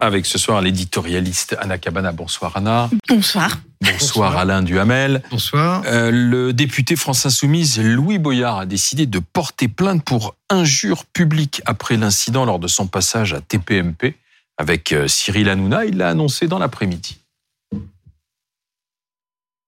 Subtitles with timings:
[0.00, 2.12] Avec ce soir l'éditorialiste Anna Cabana.
[2.12, 2.90] Bonsoir Anna.
[3.08, 3.58] Bonsoir.
[3.80, 5.22] Bonsoir, Alain Duhamel.
[5.30, 5.82] Bonsoir.
[5.86, 11.62] Euh, le député France Insoumise Louis Boyard a décidé de porter plainte pour injure publique
[11.66, 14.14] après l'incident lors de son passage à TPMP
[14.58, 15.84] avec euh, Cyril Hanouna.
[15.84, 17.18] Il l'a annoncé dans l'après-midi.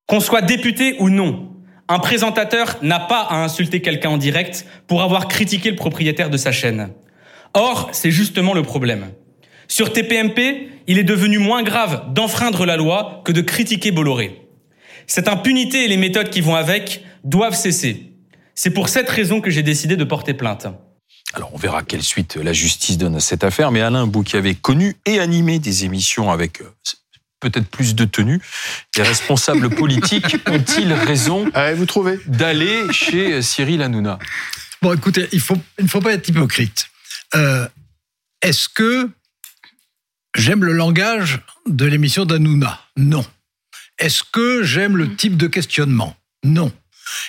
[0.06, 1.47] Qu'on soit député ou non,
[1.88, 6.36] un présentateur n'a pas à insulter quelqu'un en direct pour avoir critiqué le propriétaire de
[6.36, 6.90] sa chaîne.
[7.54, 9.10] Or, c'est justement le problème.
[9.68, 14.42] Sur TPMP, il est devenu moins grave d'enfreindre la loi que de critiquer Bolloré.
[15.06, 18.12] Cette impunité et les méthodes qui vont avec doivent cesser.
[18.54, 20.66] C'est pour cette raison que j'ai décidé de porter plainte.
[21.34, 24.36] Alors on verra quelle suite la justice donne à cette affaire, mais Alain, vous qui
[24.36, 26.70] avez connu et animé des émissions avec euh,
[27.40, 28.40] peut-être plus de tenue,
[28.96, 34.18] les responsables politiques ont-ils raison Allez, vous trouvez d'aller chez Cyril Hanouna?
[34.82, 36.86] Bon, écoutez, il, faut, il ne faut pas être hypocrite.
[37.34, 37.66] Euh,
[38.42, 39.10] Est-ce que
[40.36, 42.80] j'aime le langage de l'émission d'Hanouna?
[42.96, 43.26] Non.
[43.98, 46.16] Est-ce que j'aime le type de questionnement?
[46.44, 46.72] Non.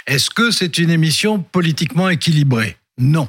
[0.05, 2.77] Est-ce que c'est une émission politiquement équilibrée?
[2.99, 3.27] Non.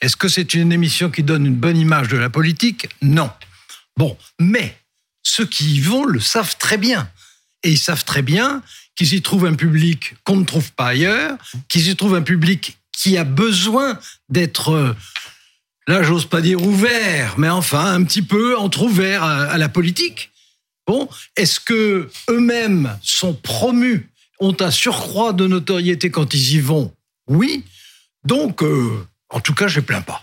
[0.00, 2.88] Est-ce que c'est une émission qui donne une bonne image de la politique?
[3.02, 3.30] Non.
[3.96, 4.76] Bon, mais
[5.26, 7.10] ceux qui y vont le savent très bien.
[7.64, 8.62] Et ils savent très bien
[8.94, 11.36] qu'ils y trouvent un public qu'on ne trouve pas ailleurs,
[11.68, 14.96] qu'ils y trouvent un public qui a besoin d'être, euh,
[15.88, 20.30] là j'ose pas dire ouvert, mais enfin un petit peu entrouvert à, à la politique.
[20.86, 26.94] Bon, est-ce que eux-mêmes sont promus, ont un surcroît de notoriété quand ils y vont?
[27.26, 27.64] Oui.
[28.24, 30.22] Donc, euh, en tout cas, je ne plains pas.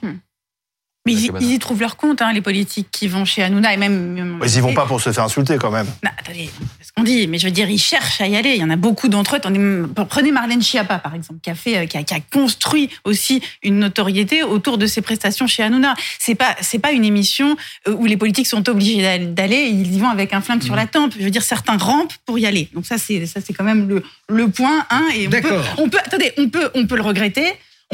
[1.05, 3.77] Mais ils, ils y trouvent leur compte, hein, les politiques qui vont chez Hanouna et
[3.77, 4.39] même.
[4.41, 5.85] Ils y vont pas pour se faire insulter quand même.
[6.01, 8.51] Non, attendez, c'est ce qu'on dit, mais je veux dire, ils cherchent à y aller.
[8.51, 9.89] Il y en a beaucoup d'entre eux.
[10.07, 13.41] Prenez Marlène Schiappa, par exemple, qui a fait, euh, qui a, qui a construit aussi
[13.63, 15.93] une notoriété autour de ses prestations chez Hanouna.
[16.19, 17.57] C'est pas, c'est pas une émission
[17.89, 19.55] euh, où les politiques sont obligés d'al- d'aller.
[19.57, 21.13] et Ils y vont avec un flingue sur la tempe.
[21.19, 22.69] Je veux dire, certains rampent pour y aller.
[22.73, 24.85] Donc ça, c'est, ça, c'est quand même le, le point.
[24.89, 25.65] Hein, et on peut, D'accord.
[25.79, 27.43] on peut, attendez, on peut, on peut le regretter.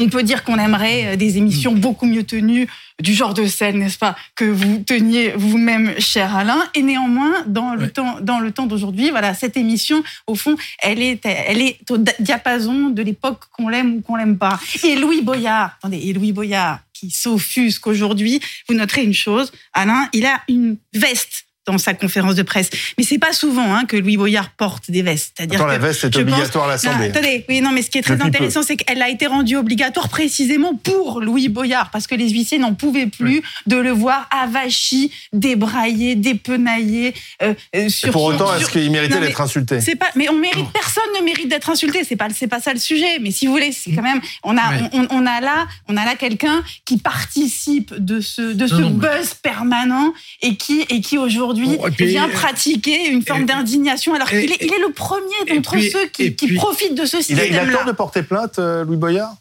[0.02, 2.66] On peut dire qu'on aimerait euh, des émissions beaucoup mieux tenues,
[3.00, 6.62] du genre de scène, n'est-ce pas, que vous teniez vous-même, cher Alain.
[6.74, 7.88] Et néanmoins, dans le Ouais.
[7.90, 11.98] temps, dans le temps d'aujourd'hui, voilà, cette émission, au fond, elle est, elle est au
[12.18, 14.58] diapason de l'époque qu'on l'aime ou qu'on l'aime pas.
[14.84, 20.08] Et Louis Boyard, attendez, et Louis Boyard, qui s'offusque aujourd'hui, vous noterez une chose, Alain,
[20.12, 22.70] il a une veste dans sa conférence de presse.
[22.98, 25.32] Mais c'est pas souvent hein, que Louis Boyard porte des vestes.
[25.36, 27.06] C'est-à-dire Attends, que la veste est je pense- obligatoire à non, l'Assemblée.
[27.08, 28.36] attendez, oui, non, mais ce qui est très Depuis peu.
[28.36, 32.58] intéressant, c'est qu'elle a été rendue obligatoire précisément pour Louis Boyard, parce que les huissiers
[32.58, 37.14] n'en pouvaient plus de le voir avachi, débraillé, dépenaillé.
[37.42, 40.36] Euh, euh, Et pour autant, sur- est-ce qu'il méritait d'être insulté c'est pas, mais on
[40.38, 42.04] mérite, personne ne mérite d'être insulté.
[42.04, 43.18] C'est pas, c'est pas ça le sujet.
[43.20, 46.04] Mais si vous voulez, c'est quand même, on a, on, on a là, on a
[46.04, 50.82] là quelqu'un qui participe de ce, de ce Non, non, mais- buzz permanent et qui,
[50.88, 51.59] et qui aujourd'hui
[51.96, 55.78] Puis, vient euh, pratiquer une forme d'indignation alors qu'il est, il est le premier d'entre
[55.80, 57.76] ceux qui, profitent de ce il a, il a système-là.
[57.78, 59.34] tort de porter plainte, euh, Louis Boyard?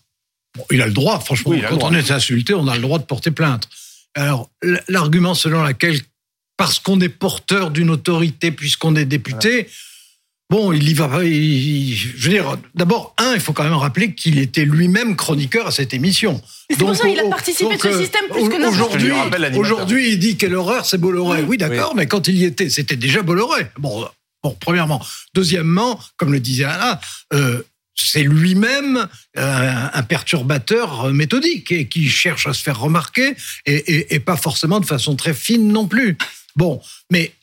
[0.57, 1.51] Bon, il a le droit, franchement.
[1.51, 1.89] Oui, le quand droit.
[1.91, 3.67] on est insulté, on a le droit de porter plainte.
[4.15, 4.49] Alors,
[4.87, 5.99] l'argument selon lequel,
[6.57, 9.67] parce qu'on est porteur d'une autorité, puisqu'on est député,
[10.49, 11.23] bon, il y va pas.
[11.23, 15.71] je veux dire, d'abord, un, il faut quand même rappeler qu'il était lui-même chroniqueur à
[15.71, 16.41] cette émission.
[16.69, 19.11] C'est pour ça qu'il a participé donc, de ce euh, système plus que n'importe Aujourd'hui,
[19.57, 21.41] aujourd'hui, il dit quelle horreur, c'est Bolloré.
[21.41, 21.47] Oui.
[21.49, 23.67] Oui, d'accord, mais quand il y était, c'était déjà Bolloré.
[23.77, 24.07] Bon,
[24.43, 25.03] bon, premièrement.
[25.33, 26.99] Deuxièmement, comme le disait Alain,
[27.33, 27.61] euh,
[27.95, 29.07] c'est lui-même
[29.37, 34.19] euh, un perturbateur euh, méthodique et qui cherche à se faire remarquer et, et- et
[34.19, 36.17] pas forcément de façon très fine non plus.
[36.55, 37.33] Bon, mais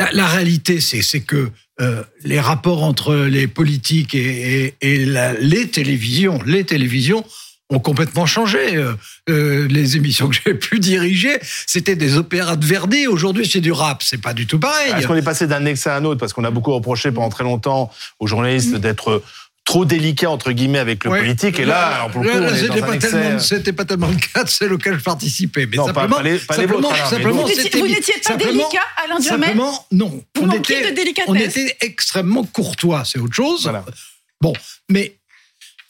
[0.00, 1.50] la, la réalité, c'est que
[1.80, 7.24] euh, les rapports entre les politiques et, et- et la- les télévisions, les télévisions
[7.72, 8.58] ont complètement changé.
[8.76, 8.94] Euh,
[9.28, 13.06] euh, les émissions que j'ai pu diriger, c'était des opéras de Verdi.
[13.06, 14.02] Aujourd'hui, c'est du rap.
[14.02, 14.92] C'est pas du tout pareil.
[14.96, 16.18] Est-ce qu'on est passé d'un excès à un autre?
[16.18, 19.22] Parce qu'on a beaucoup reproché pendant très longtemps aux journalistes d'être
[19.70, 21.20] trop délicats, entre guillemets, avec le Ouais.
[21.20, 21.58] politique.
[21.60, 23.72] Et là, est c'était pas, excès.
[23.72, 25.66] pas tellement le cas de celle auquel je participais.
[25.66, 27.70] Mais Non, pas- simplement, pas les- pas les simplement, vôtres, Alain, mais simplement, Vous n'étiez-
[27.70, 30.24] pas simplement- délicat, Alain Duhamel Simplement, non.
[30.34, 31.28] Vous on manquiez était, de délicatesse.
[31.30, 33.62] on était extrêmement courtois, c'est autre chose.
[33.62, 33.84] Voilà.
[34.40, 34.52] Bon,
[34.88, 35.14] mais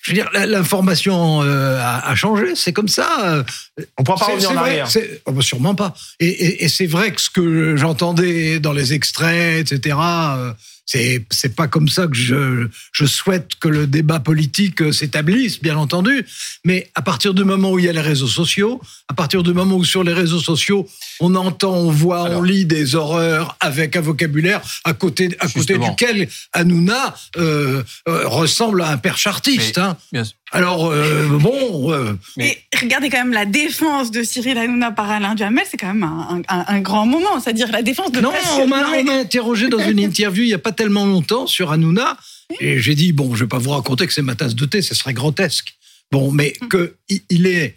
[0.02, 3.44] je veux dire, l'information euh, a, a changé, c'est comme ça.
[3.78, 4.88] On ne pourra pas revenir en vrai, arrière.
[5.26, 5.94] oh, bah, sûrement pas.
[6.20, 10.52] Et, et- et c'est vrai que ce que j'entendais dans les extraits, etc., euh,
[10.92, 15.60] c'est c'est pas comme ça que je, je souhaite que le débat politique euh, s'établisse,
[15.62, 16.26] bien entendu.
[16.64, 19.52] Mais à partir du moment où il y a les réseaux sociaux, à partir du
[19.52, 20.88] moment où sur les réseaux sociaux,
[21.20, 25.78] on entend, on voit, on lit des horreurs avec un vocabulaire à côté, à côté
[25.90, 29.76] duquel Hanouna euh, euh, ressemble à un père chartiste.
[29.76, 29.96] Mais- hein.
[30.12, 34.90] Bien, Alors, euh, bon, euh, Mais- Et regardez quand même la défense de Cyril Hanouna
[34.90, 37.38] par Alain Duhamel, c'est quand même un, un- un grand moment.
[37.40, 40.42] C'est-à-dire la défense de non, on m'a Non, mais- on m'a interrogé dans une interview
[40.42, 42.16] il n'y a pas tellement longtemps sur Hanouna,
[42.58, 44.82] et j'ai dit, bon, je vais pas vous raconter que c'est ma tasse de thé,
[44.82, 45.74] ce serait grotesque.
[46.10, 46.66] Bon, mais Mm.
[46.68, 47.76] que il- il est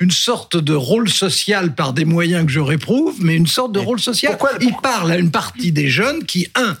[0.00, 3.78] une sorte de rôle social par des moyens que je réprouve, mais une sorte de
[3.80, 4.32] Mais rôle social.
[4.32, 6.76] pourquoi- il parle à une partie des jeunes qui, un,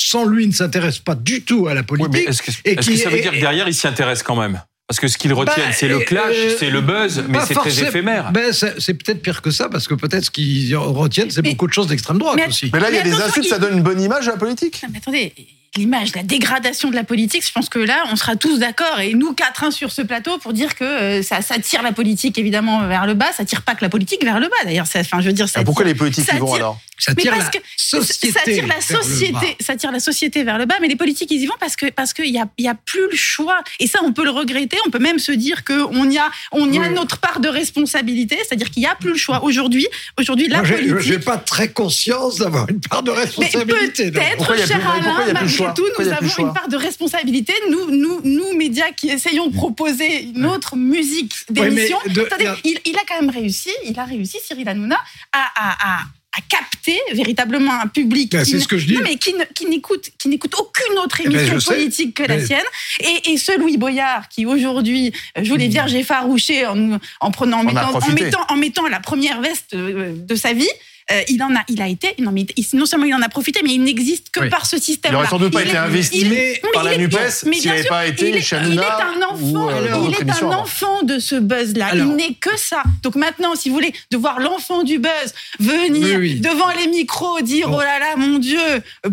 [0.00, 2.28] sans lui, ne s'intéressent pas du tout à la politique.
[2.28, 4.22] est-ce que, et est-ce qui- que ça veut et- dire que derrière, ils s'y intéressent
[4.22, 4.60] quand même?
[4.86, 7.52] Parce que ce qu'ils retiennent, Bah, c'est le clash, euh, c'est le buzz, mais c'est
[7.52, 8.32] très éphémère.
[8.32, 11.50] Ben, c'est c'est peut-être pire que ça, parce que peut-être ce qu'ils retiennent, c'est Mais-
[11.50, 12.70] beaucoup de choses d'extrême droite mais- aussi.
[12.72, 14.36] Mais là, il y a des insultes, il- ça donne une bonne image à la
[14.38, 14.80] politique.
[14.82, 15.34] Non, mais attendez,
[15.76, 19.14] l'image, la dégradation de la politique, je pense que là, on sera tous d'accord, et
[19.14, 22.38] nous quatre uns sur ce plateau, pour dire que euh, ça, ça tire la politique
[22.38, 24.86] évidemment vers le bas, ça tire pas que la politique vers le bas d'ailleurs.
[24.94, 26.78] Enfin, je veux dire, ça Ah, Pourquoi tire- les politiques ça y vont tire- alors?
[27.00, 28.32] Ça Mais tire parce la que société.
[28.32, 29.02] ça tire la vers le bas.
[29.04, 31.76] société, ça tire la société vers le bas, mais les politiques ils y vont parce
[31.76, 33.60] que parce qu'il y a il y a plus le choix.
[33.78, 36.28] Et ça on peut le regretter, on peut même se dire que on y a
[36.50, 36.94] on y a Oui.
[36.94, 39.86] notre part de responsabilité, c'est-à-dire qu'il y a plus le choix aujourd'hui.
[40.18, 40.98] Aujourd'hui la Moi, politique.
[40.98, 44.10] j'ai pas très conscience d'avoir une part de responsabilité.
[44.10, 46.76] peut-être, cher Alain, plus le malgré choix tout, Pourquoi il nous avons une part de
[46.76, 47.52] responsabilité.
[47.70, 51.98] Nous, nous, nous, médias qui essayons de proposer une autre musique Ouais, d'émission.
[52.06, 54.98] la- il, il a quand même réussi, il a réussi, Cyril Hanouna,
[55.32, 56.02] à, à, à,
[56.36, 58.94] à capter véritablement un public Ben, qui, ce que je dis.
[58.94, 59.34] non, mais qui,
[59.66, 61.74] n'écoute qui n'écoute aucune autre Eh ben, émission sais.
[61.74, 62.62] politique que la sienne.
[63.00, 65.12] Et, et ce Louis Boyard qui aujourd'hui
[65.42, 70.12] joue les vierges effarouchées en, en prenant, en mettant, en mettant la première veste euh,
[70.16, 70.68] de sa vie.
[71.10, 72.44] Euh, il en a, il a été, non, mais
[72.74, 74.50] non seulement il en a profité, mais il n'existe que Oui.
[74.50, 75.12] par ce système.
[75.12, 78.06] Il aurait sans doute pas été investi mais- par la est- NUPES s'il n'avait pas
[78.06, 81.36] été il est, il est un enfant, ou, euh, il est un enfant de ce
[81.36, 81.90] buzz-là.
[81.94, 82.82] Il n'est que ça.
[83.02, 87.40] Donc maintenant, si vous voulez, de voir l'enfant du buzz venir Oui, devant les micros
[87.40, 88.58] dire oh là là, mon Dieu,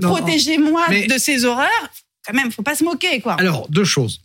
[0.01, 1.69] protégez-moi de ces horreurs.
[2.27, 3.33] Quand même, faut pas se moquer, quoi.
[3.39, 4.21] Alors, deux choses.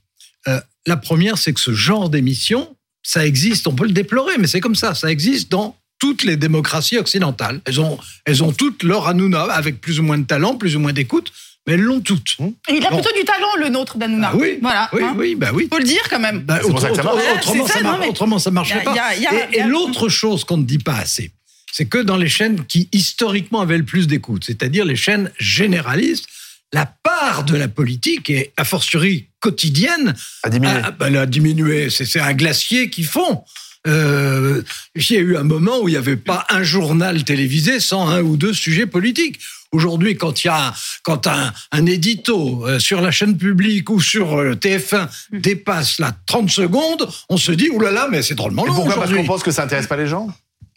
[0.49, 4.47] Euh, la première, c'est que ce genre d'émission, ça existe, on peut le déplorer, mais
[4.47, 7.61] c'est comme ça, ça existe dans toutes les démocraties occidentales.
[7.67, 10.81] Elles ont, elles ont toutes leur Hanouna, avec plus ou moins de talent, plus ou
[10.81, 11.31] moins d'écoute,
[11.67, 12.37] mais elles l'ont toutes.
[12.69, 12.97] Et il a Bon.
[13.01, 14.31] plutôt du talent, le nôtre d'Anouna.
[14.33, 14.89] Ah oui, voilà.
[14.93, 15.15] oui, hein.
[15.17, 15.69] oui, bah oui.
[15.71, 16.41] Faut le dire quand même.
[16.41, 16.99] Bah, ça autre- marche.
[17.37, 18.95] autrement, ça, ça non, mar- mais- autrement, ça Il y marcherait a- pas.
[18.95, 21.31] y a- y a- Et, a- l'autre chose qu'on ne dit pas assez,
[21.71, 26.25] c'est que dans les chaînes qui historiquement avaient le plus d'écoute, c'est-à-dire les chaînes généralistes,
[26.73, 30.81] la part de la politique, et a fortiori quotidienne, À diminuer.
[30.83, 31.91] ah, bah, elle a diminué.
[31.91, 33.43] C'est c'est un glacier qui fond.
[33.87, 34.63] Euh,
[34.95, 38.09] il y a eu un moment où il n'y avait pas un journal télévisé sans
[38.09, 39.41] un ou deux sujets politiques.
[39.73, 40.75] Aujourd'hui, quand il y a
[41.05, 46.13] quand un, un édito euh, sur la chaîne publique ou sur euh, TF1 dépasse la
[46.27, 48.97] 30 secondes, on se dit oulala, là là, mais c'est drôlement Et long pourquoi?
[48.97, 50.29] Parce qu'on pense que ça intéresse pas les gens?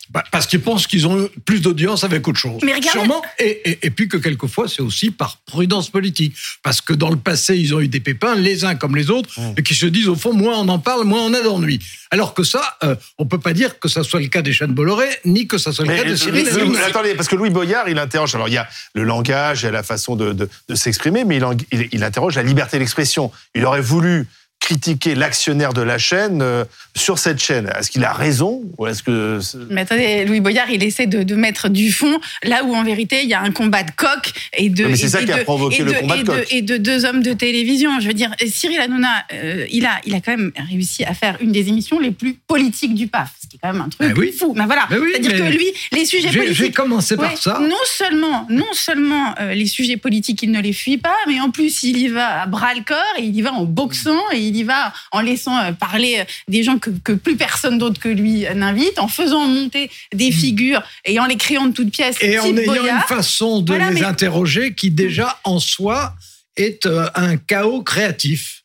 [0.10, 2.60] Bah, parce qu'ils pensent qu'ils ont plus d'audience avec autre chose.
[2.64, 3.22] Mais regardez- Sûrement.
[3.40, 6.36] Et, et, et puis que quelquefois, c'est aussi par prudence politique.
[6.62, 9.30] Parce que dans le passé, ils ont eu des pépins, les uns comme les autres,
[9.58, 11.80] et qui se disent, au fond, moins on en parle, moins on a d'ennui.
[12.12, 14.74] Alors que ça, euh, on peut pas dire que ça soit le cas des chaînes
[14.74, 16.80] Bolloré, ni que ça soit le Mais, cas de euh, Cyril mais- Hanouna.
[16.80, 18.36] mais attendez, parce que Louis Boyard, il interroge.
[18.36, 21.46] Alors, il y a le langage et la façon de, de- de s'exprimer, mais il,
[21.72, 23.32] il- il interroge la liberté d'expression.
[23.56, 24.28] Il aurait voulu
[24.68, 26.64] critiquer l'actionnaire de la chaîne euh,
[26.96, 27.70] sur cette chaîne.
[27.78, 29.40] Est-ce qu'il a raison ou est-ce que
[29.70, 33.24] Mais attendez, Louis Boyard, il essaie de, de mettre du fond là où en vérité
[33.24, 34.86] il y a un combat de coq et de.
[34.86, 36.48] Et- ça et qui a provoqué et le de- combat de coq.
[36.50, 38.00] Et de deux hommes de télévision.
[38.00, 41.38] Je veux dire, Cyril Hanouna, euh, il a, il a quand même réussi à faire
[41.42, 44.32] une des émissions les plus politiques du PAF, ce quand même un truc Ben oui.
[44.38, 44.54] fou.
[44.58, 46.54] Mais voilà, Ben oui, c'est-à-dire que lui, les sujets politiques.
[46.56, 47.60] j'ai commencé par Ouais, ça.
[47.62, 51.50] Non seulement, non seulement euh, les sujets politiques, il ne les fuit pas, mais en
[51.50, 54.40] plus il y va à bras le corps et il y va en boxant et
[54.40, 58.00] il y va en laissant euh, parler euh, des gens que, que plus personne d'autre
[58.02, 62.18] que lui n'invite, en faisant monter des figures et en les créant de toutes pièces.
[62.22, 62.98] Et en ayant Boyard.
[63.10, 66.14] une façon de Voilà, les mais- interroger qui, déjà, en soi,
[66.58, 68.63] est un chaos créatif.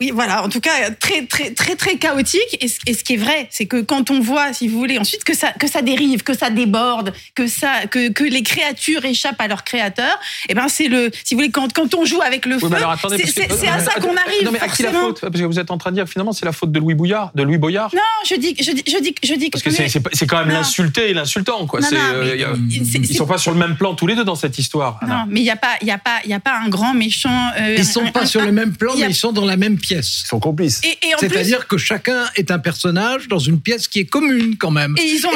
[0.00, 0.44] Oui, voilà.
[0.44, 2.56] En tout cas, très, très, très, très chaotique.
[2.60, 4.96] Et ce, et ce qui est vrai, c'est que quand on voit, si vous voulez,
[4.96, 9.04] ensuite que ça, que ça dérive, que ça déborde, que ça, que, que les créatures
[9.04, 10.16] échappent à leur créateur,
[10.48, 12.68] et ben c'est le, si vous voulez, quand, quand on joue avec le Oui, feu,
[12.70, 14.44] mais alors attendez, c'est que- à ça qu'on arrive.
[14.44, 15.20] Non, mais à qui la faute?
[15.20, 17.32] Parce que vous êtes en train de dire finalement c'est la faute de Louis Bouillard,
[17.34, 17.90] de Louis Boyard.
[17.92, 21.10] Non, je dis, je dis, je dis, je dis Parce que c'est- quand même l'insulté
[21.10, 21.80] et l'insultant, quoi.
[21.80, 24.22] Non, non, euh, y a- ils sont pas sur le même plan tous les deux
[24.24, 25.00] dans cette histoire.
[25.08, 26.68] Non, mais il n'y a pas, il y a pas, il y a pas un
[26.68, 27.50] grand méchant.
[27.58, 29.56] euh, Ils sont un- pas un- sur le même plan, mais ils sont dans la
[29.56, 29.87] même pièce.
[29.90, 33.60] Ils sont complices Et, et en plus, C'est-à-dire que chacun est un personnage dans une
[33.60, 34.94] pièce qui est commune quand même.
[34.98, 35.30] et ils ont.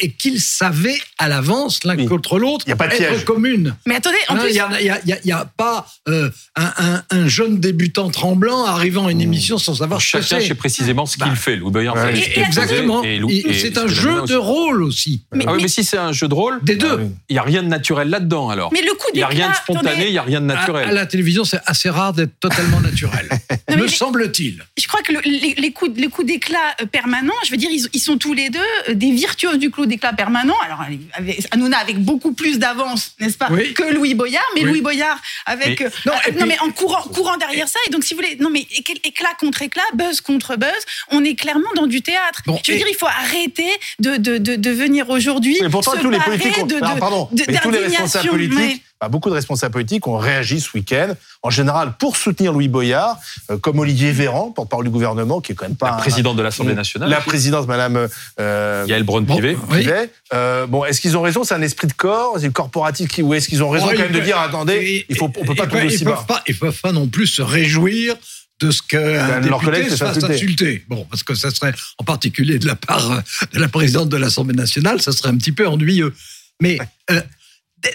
[0.00, 2.06] Et qu'ils savaient à l'avance l'un Oui.
[2.06, 3.24] contre l'autre Il y a pas de être piège.
[3.24, 3.74] commune.
[3.86, 7.02] Mais attendez, en Hein, Il plus, n'y a, il y a- pas euh, un, un-
[7.10, 10.48] un jeune débutant tremblant arrivant à une émission sans savoir ce que Chacun c'est.
[10.48, 11.56] sait précisément ce qu'il Bah, fait.
[11.56, 11.84] Louis ouais.
[12.14, 13.02] Et- et qu'il Exactement.
[13.02, 15.22] C'est ce un jeu de rôle aussi.
[15.32, 16.88] mais, Ah oui, mais- mais si c'est un jeu de rôle, Des deux.
[16.90, 17.06] Ah oui.
[17.28, 18.72] il n'y a rien de naturel là-dedans alors.
[18.72, 20.54] mais le coup Il n'y a rien de spontané, il n'y a rien de À,
[20.54, 20.94] à naturel.
[20.94, 23.28] la télévision, c'est assez rare d'être totalement naturel.
[23.68, 24.64] mais semble-t-il.
[24.78, 27.70] je crois que le- les, les coups, les coups d'éclat euh, permanents, je veux dire,
[27.70, 30.54] ils, ils sont tous les deux euh, des virtuoses du coup d'éclat permanent.
[30.64, 30.80] Alors,
[31.14, 33.72] avec, Hanouna avec beaucoup plus d'avance, n'est-ce pas, Oui.
[33.74, 34.68] que Louis Boyard, mais Oui.
[34.70, 37.68] Louis Boyard avec Mais- euh, Non, euh, et non, puis- mais en courant, courant derrière
[37.68, 37.78] ça.
[37.86, 40.70] Et donc, si vous voulez, non mais éc- éclat contre éclat, buzz contre buzz,
[41.10, 42.42] on est clairement dans du théâtre.
[42.46, 43.68] Bon, je veux et- dire, il faut arrêter
[43.98, 46.96] de de, de, de venir aujourd'hui Mais pourtant, se tous les politiques, ont, de, Ah,
[46.98, 48.82] pardon, mais tous les responsables politiques.
[49.00, 53.16] Bah, beaucoup de responsables politiques ont réagi ce week-end, en général pour soutenir Louis Boyard,
[53.50, 56.36] euh, comme Olivier Véran, porte-parole du gouvernement, qui est quand même pas La un- présidente
[56.36, 57.08] de l'Assemblée nationale.
[57.08, 58.08] la présidente, Madame
[58.40, 59.54] euh, Yael Braun-Pivet.
[59.54, 59.78] Bon, oui.
[59.80, 60.10] Pivet.
[60.34, 61.44] Euh, bon, est-ce qu'ils ont raison?
[61.44, 63.92] C'est un esprit de corps, c'est le corporatif qui, ou est-ce qu'ils ont raison Oh,
[63.94, 66.24] quand même de dire attendez, il faut, on peut pas ils tomber peuvent- aussi bas.
[66.26, 68.16] pas, ils peuvent pas non plus se réjouir
[68.60, 70.84] de ce qu'un leur collègue député se se fasse insulter.
[70.88, 74.56] Bon, parce que ça serait, en particulier de la part de la présidente de l'Assemblée
[74.56, 76.12] nationale, ça serait un petit peu ennuyeux.
[76.60, 76.76] Mais
[77.12, 77.20] euh,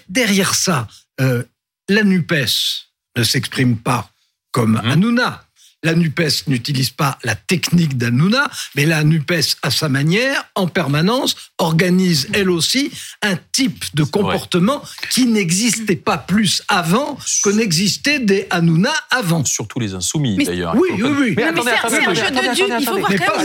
[0.09, 0.87] derrière ça,
[1.21, 1.43] euh,
[1.89, 2.85] la NUPES
[3.17, 4.09] ne s'exprime pas
[4.51, 4.91] comme Mhm.
[4.91, 5.45] Hanouna.
[5.85, 11.35] La NUPES n'utilise pas la technique d'Hanouna, mais la NUPES, à sa manière, en permanence,
[11.57, 12.89] organise elle aussi
[13.21, 19.43] un type de comportement qui n'existait pas plus avant que n'existait des Hanouna avant.
[19.43, 20.73] Surtout les insoumis, d'ailleurs.
[20.77, 21.33] oui, oui, oui.
[21.35, 23.37] Mais Non, mais attendez, c'est un- c'est jeu de il faut voir quand pas-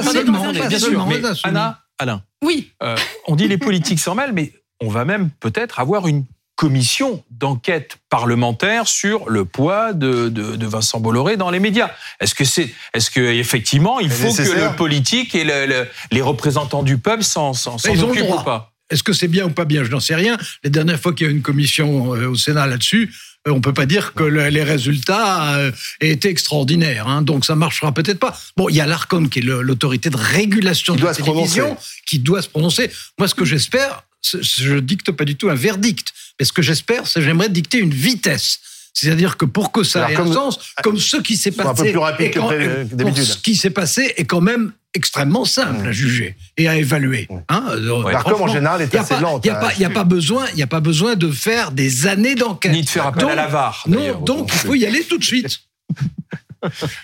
[0.00, 0.52] même, seulement.
[0.52, 1.46] Bien sûr.
[1.46, 2.72] Anna, Alain, Oui.
[2.82, 2.96] euh,
[3.26, 4.50] on dit les politiques s'en mêlent, mais
[4.82, 6.24] on va même peut-être avoir une
[6.56, 11.90] commission d'enquête parlementaire sur le poids de, de- de Vincent Bolloré dans les médias.
[12.20, 16.20] Est-ce que c'est, est-ce que effectivement il faut que le politique et le- le- les
[16.22, 18.72] représentants du peuple s'en, occupent ou pas?
[18.90, 19.82] Est-ce que c'est bien ou pas bien?
[19.84, 20.36] Je n'en sais rien.
[20.62, 23.12] Les dernières fois qu'il y a eu une commission euh, au Sénat là-dessus,
[23.48, 27.08] euh, on peut pas dire que le- les résultats euh, aient été extraordinaires.
[27.08, 27.22] hein.
[27.22, 28.38] donc ça marchera peut-être pas.
[28.56, 31.22] Bon, il y a l'Arcom qui est l'autorité de régulation Qui de doit la se
[31.22, 32.00] télévision prononcer.
[32.06, 32.90] qui doit se prononcer.
[33.18, 34.04] Moi, ce que j'espère,
[34.40, 37.78] je dicte pas du tout un verdict, mais ce que j'espère, c'est que j'aimerais dicter
[37.78, 38.60] une vitesse.
[38.94, 41.64] C'est-à-dire que pour que ça Alors, ait comme- un sens, comme ce qui s'est Soit
[41.64, 44.24] un passé, peu plus rapide est que quand- euh, que ce qui s'est passé est
[44.26, 45.86] quand même extrêmement simple Mmh.
[45.86, 47.26] à juger et à évaluer.
[47.30, 47.36] Mmh.
[47.48, 49.90] Hein, euh, L'Arcom, en général, est assez lente Il n'y a, à pas- y a
[49.90, 52.72] pas besoin, il y a pas besoin de faire des années d'enquête.
[52.72, 53.82] Ni de faire appel Donc- à la VAR.
[53.88, 55.60] Non, donc il faut y aller tout de suite.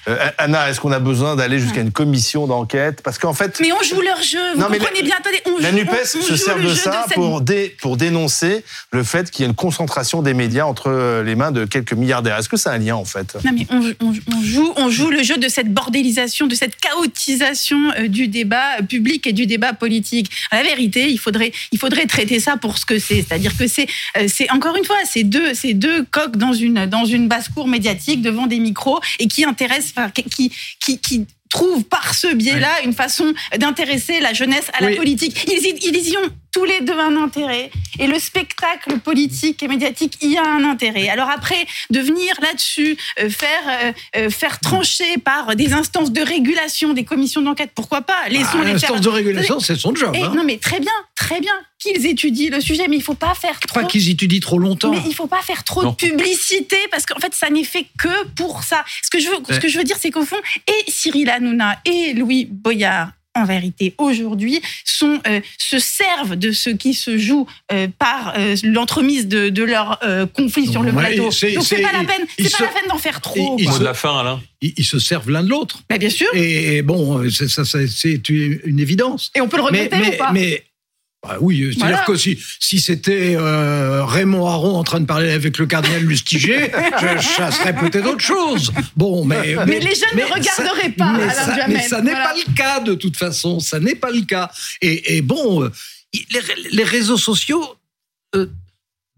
[0.09, 3.73] Euh, Anna, est-ce qu'on a besoin d'aller jusqu'à une commission d'enquête Parce qu'en fait, Mais
[3.73, 5.15] on joue leur jeu, vous Non, mais comprenez la- bien.
[5.19, 8.65] Attendez, on la joue, NUPES on- on se sert de ça pour, dé- pour dénoncer
[8.93, 11.93] le fait qu'il y a une concentration des médias entre euh, les mains de quelques
[11.93, 12.37] milliardaires.
[12.39, 13.37] Est-ce que c'est un lien, en fait?
[13.45, 16.77] Non mais on, on- on joue, on joue le jeu de cette bordélisation, de cette
[16.77, 20.31] chaotisation euh, du débat public et du débat politique.
[20.53, 23.87] La vérité, il faudrait, il faudrait traiter ça pour ce que c'est, c'est-à-dire que c'est,
[24.17, 27.67] euh, c'est encore une fois, c'est deux, c'est deux coqs dans une dans une basse-cour
[27.67, 32.83] médiatique devant des micros et qui intéressent, enfin, qui qui qui trouvent par ce biais-là
[32.85, 34.97] une façon d'intéresser la jeunesse à la Oui.
[34.97, 35.47] politique.
[35.49, 37.71] Ils y ont tous les deux un intérêt.
[37.99, 41.09] Et le spectacle politique et médiatique y a un intérêt.
[41.09, 46.21] Alors après, de venir là-dessus, euh, faire, euh, euh, faire trancher par des instances de
[46.23, 48.29] régulation, des commissions d'enquête, pourquoi pas?
[48.29, 49.01] Laissons Ah, les L'instance faire.
[49.01, 50.13] de régulation, c'est son job.
[50.15, 50.33] Eh, hein.
[50.35, 53.59] non mais très bien, très bien qu'ils étudient le sujet, mais il faut pas faire
[53.73, 53.89] Pas trop.
[53.89, 54.91] qu'ils étudient trop longtemps.
[54.91, 55.91] Mais il faut pas faire trop Non.
[55.91, 58.85] de publicité parce qu'en fait, ça n'est fait que pour ça.
[59.03, 60.37] Ce que je veux, ce que je veux dire, c'est qu'au fond,
[60.67, 66.71] et Cyril Hanouna et Louis Boyard, en vérité, aujourd'hui, sont euh, se servent de ce
[66.71, 71.31] qui se joue euh, par euh, l'entremise de, de leur euh, conflit sur le plateau.
[71.31, 73.57] c'est- Donc c'est pas la peine, c'est pas se- la peine d'en faire trop.
[73.59, 73.69] ils.
[73.69, 74.41] Mot de la fin, Alain.
[74.61, 75.81] Ils, ils se servent l'un de l'autre.
[75.99, 76.27] Bien sûr.
[76.35, 79.31] Et, bon, c'est- ça, ça, c'est une évidence.
[79.37, 80.65] Et on peut le Mais, regretter mais, ou pas mais
[81.27, 82.05] bah oui, c'est-à-dire Voilà.
[82.05, 86.71] que si, si c'était euh, Raymond Aron en train de parler avec le cardinal Lustiger,
[87.01, 88.73] je, ça serait peut-être autre chose.
[88.97, 92.25] Bon, mais, Mais les jeunes ne regarderaient pas, mais Alain ça, ça n'est Voilà.
[92.29, 93.59] pas le cas de toute façon.
[93.59, 94.49] Ça n'est pas le cas.
[94.81, 95.73] Et, et bon, euh,
[96.15, 97.65] les, les réseaux sociaux
[98.37, 98.47] euh,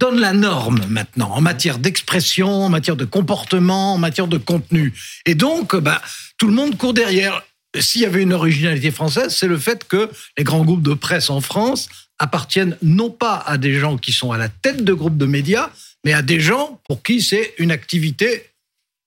[0.01, 4.95] donnent la norme maintenant en matière d'expression, en matière de comportement, en matière de contenu.
[5.27, 6.01] Et donc, euh, bah,
[6.39, 7.43] tout le monde court derrière.
[7.79, 11.31] S'il y avait une originalité française, c'est le fait que les grands groupes de presse
[11.31, 15.17] en France appartiennent non pas à des gens qui sont à la tête de groupes
[15.17, 15.71] de médias,
[16.05, 18.51] mais à des gens pour qui c'est une activité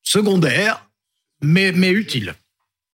[0.01, 0.87] secondaire,
[1.41, 2.35] mais, mais utile.